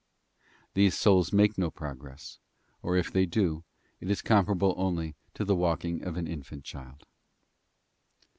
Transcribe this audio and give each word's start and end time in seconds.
These 0.73 0.97
souls 0.97 1.31
make 1.31 1.59
no 1.59 1.69
progress, 1.69 2.39
or 2.81 2.97
if 2.97 3.11
they 3.13 3.27
do, 3.27 3.63
it 3.99 4.09
is 4.09 4.23
comparable 4.23 4.73
only 4.75 5.13
to 5.35 5.45
the 5.45 5.55
walking 5.55 6.03
of 6.03 6.17
an 6.17 6.25
infant 6.25 6.63
child. 6.63 7.05